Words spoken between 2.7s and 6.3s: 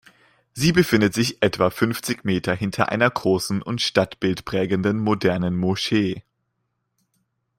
einer großen und stadtbildprägenden modernen Moschee.